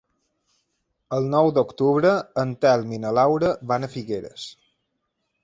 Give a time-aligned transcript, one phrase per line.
[1.17, 2.13] El nou d'octubre
[2.45, 4.49] en Telm i na Laura van a Figueres.